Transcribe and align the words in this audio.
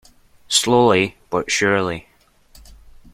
Slowly 0.47 1.13
but 1.29 1.51
surely. 1.51 2.07